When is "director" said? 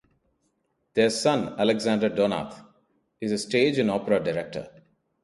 4.19-4.67